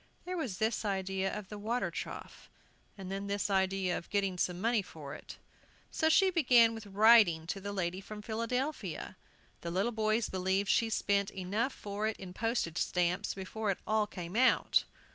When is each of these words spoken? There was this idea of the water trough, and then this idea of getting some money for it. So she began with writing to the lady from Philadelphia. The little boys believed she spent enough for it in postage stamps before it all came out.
There 0.25 0.35
was 0.35 0.57
this 0.57 0.83
idea 0.83 1.31
of 1.31 1.49
the 1.49 1.59
water 1.59 1.91
trough, 1.91 2.49
and 2.97 3.11
then 3.11 3.27
this 3.27 3.51
idea 3.51 3.95
of 3.95 4.09
getting 4.09 4.39
some 4.39 4.59
money 4.59 4.81
for 4.81 5.13
it. 5.13 5.37
So 5.91 6.09
she 6.09 6.31
began 6.31 6.73
with 6.73 6.87
writing 6.87 7.45
to 7.45 7.61
the 7.61 7.71
lady 7.71 8.01
from 8.01 8.23
Philadelphia. 8.23 9.15
The 9.61 9.69
little 9.69 9.91
boys 9.91 10.27
believed 10.27 10.69
she 10.69 10.89
spent 10.89 11.29
enough 11.29 11.71
for 11.71 12.07
it 12.07 12.17
in 12.17 12.33
postage 12.33 12.79
stamps 12.79 13.35
before 13.35 13.69
it 13.69 13.77
all 13.85 14.07
came 14.07 14.35
out. 14.35 14.85